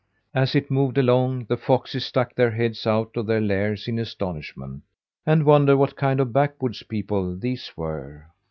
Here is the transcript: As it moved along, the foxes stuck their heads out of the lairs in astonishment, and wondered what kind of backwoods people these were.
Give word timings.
As 0.33 0.55
it 0.55 0.71
moved 0.71 0.97
along, 0.97 1.45
the 1.45 1.57
foxes 1.57 2.05
stuck 2.05 2.33
their 2.33 2.49
heads 2.49 2.87
out 2.87 3.15
of 3.15 3.27
the 3.27 3.39
lairs 3.39 3.87
in 3.87 3.99
astonishment, 3.99 4.81
and 5.27 5.45
wondered 5.45 5.77
what 5.77 5.95
kind 5.95 6.19
of 6.19 6.33
backwoods 6.33 6.81
people 6.81 7.35
these 7.37 7.71
were. 7.77 8.25